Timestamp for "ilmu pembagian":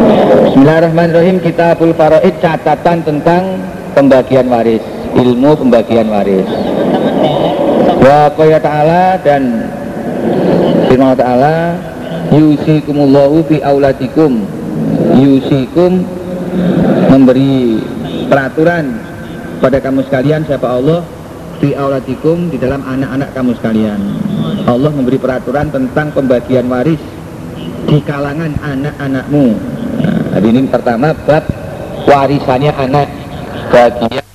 5.12-6.08